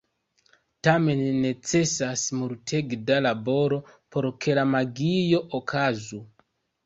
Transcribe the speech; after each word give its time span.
Tamen, 0.85 1.19
necesas 1.41 2.23
multege 2.39 2.97
da 3.11 3.19
laboro 3.27 3.79
por 4.15 4.29
ke 4.45 4.55
la 4.61 4.63
magio 4.73 5.43
okazu. 5.61 6.23